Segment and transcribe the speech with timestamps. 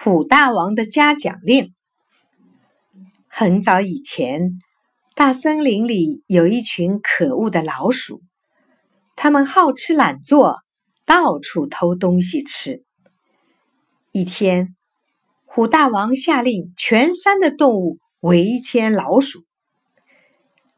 [0.00, 1.74] 虎大王的嘉奖令。
[3.28, 4.58] 很早以前，
[5.14, 8.20] 大森林里有一群可恶的老鼠，
[9.14, 10.58] 它们好吃懒做，
[11.06, 12.82] 到处偷东西吃。
[14.10, 14.74] 一天，
[15.44, 19.44] 虎大王下令全山的动物围歼老鼠。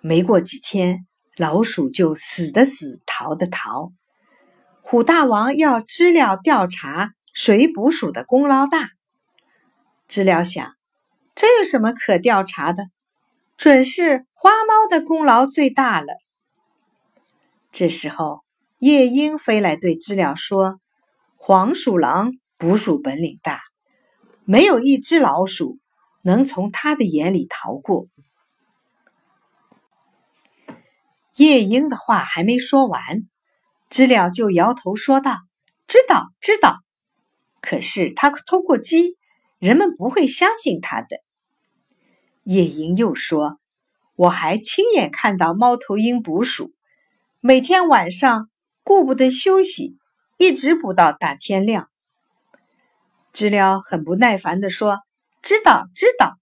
[0.00, 1.06] 没过几天，
[1.36, 3.92] 老鼠就死的死，逃的逃。
[4.80, 8.88] 虎大王要知了调查谁捕鼠的功劳大。
[10.10, 10.74] 知了想，
[11.36, 12.82] 这有什么可调查的？
[13.56, 16.14] 准是花猫的功劳最大了。
[17.70, 18.40] 这时候，
[18.78, 20.80] 夜莺飞来对知了说
[21.38, 23.60] ：“黄鼠狼捕鼠本领大，
[24.44, 25.78] 没有一只老鼠
[26.22, 28.08] 能从他的眼里逃过。”
[31.36, 33.00] 夜莺的话还没说完，
[33.88, 35.36] 知了就摇头说道
[35.86, 36.78] ：“知道，知道。
[37.60, 39.16] 可是他偷过鸡。”
[39.60, 41.18] 人们不会相信他的。
[42.42, 43.60] 夜莺又说
[44.16, 46.72] ：“我还亲眼看到猫头鹰捕鼠，
[47.40, 48.48] 每天晚上
[48.82, 49.98] 顾不得休息，
[50.38, 51.90] 一直捕到大天亮。”
[53.34, 55.00] 知了很不耐烦地说
[55.42, 56.38] ：“知道，知道。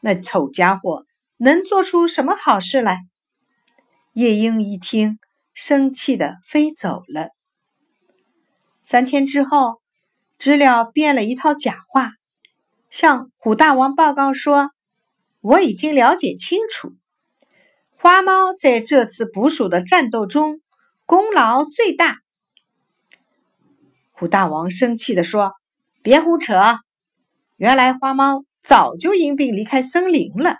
[0.00, 1.06] 那丑家伙
[1.36, 2.98] 能做出什么好事来？”
[4.12, 5.20] 夜莺一听，
[5.54, 7.28] 生气的飞走了。
[8.82, 9.80] 三天之后，
[10.38, 12.10] 知了编了一套假话。
[12.92, 14.70] 向虎大王报告说
[15.40, 16.92] ：“我已经了解清楚，
[17.96, 20.60] 花猫在这次捕鼠的战斗中
[21.06, 22.18] 功劳最大。”
[24.12, 25.54] 虎大王生气地说
[26.04, 26.54] ：“别胡扯！
[27.56, 30.58] 原来花猫早就因病离开森林了，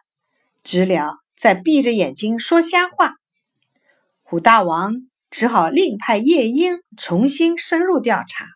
[0.64, 3.17] 知了在闭着眼睛说瞎话。”
[4.24, 8.46] 虎大王只好另派夜莺重新深入调查。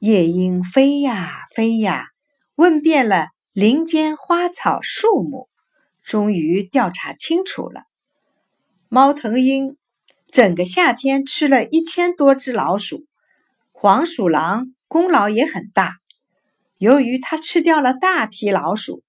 [0.00, 2.06] 夜莺飞呀飞呀，
[2.54, 5.50] 问遍了林间花草树木，
[6.02, 7.82] 终于调查清楚了。
[8.88, 9.76] 猫头鹰
[10.30, 13.04] 整个夏天吃了一千多只老鼠，
[13.72, 15.98] 黄鼠狼功劳也很大，
[16.78, 19.02] 由于它吃掉了大批老鼠，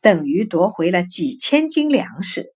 [0.00, 2.54] 等于夺回了几千斤粮食。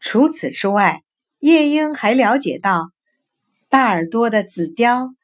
[0.00, 1.02] 除此之外，
[1.38, 2.90] 夜莺还了解到
[3.68, 5.14] 大耳朵的紫貂。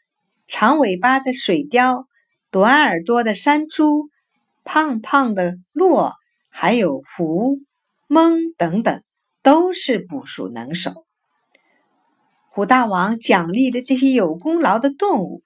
[0.48, 2.06] 长尾巴的水貂、
[2.50, 4.08] 短耳朵的山猪、
[4.64, 6.14] 胖胖的骆，
[6.48, 7.58] 还有狐、
[8.08, 9.02] 獴等等，
[9.42, 11.04] 都是捕鼠能手。
[12.48, 15.42] 虎大王奖励的这些有功劳的动物，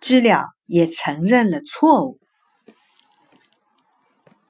[0.00, 2.20] 知了也承认了错误。